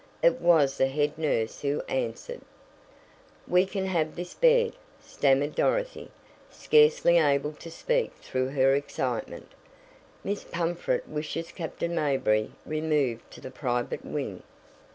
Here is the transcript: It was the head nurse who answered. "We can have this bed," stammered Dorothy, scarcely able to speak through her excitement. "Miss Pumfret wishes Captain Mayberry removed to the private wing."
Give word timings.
It 0.23 0.41
was 0.41 0.79
the 0.79 0.87
head 0.87 1.15
nurse 1.15 1.61
who 1.61 1.81
answered. 1.87 2.41
"We 3.47 3.67
can 3.67 3.85
have 3.85 4.15
this 4.15 4.33
bed," 4.33 4.73
stammered 4.99 5.53
Dorothy, 5.53 6.09
scarcely 6.49 7.19
able 7.19 7.51
to 7.53 7.69
speak 7.69 8.11
through 8.19 8.47
her 8.47 8.73
excitement. 8.73 9.51
"Miss 10.23 10.43
Pumfret 10.43 11.07
wishes 11.07 11.51
Captain 11.51 11.93
Mayberry 11.93 12.49
removed 12.65 13.29
to 13.33 13.41
the 13.41 13.51
private 13.51 14.03
wing." 14.03 14.41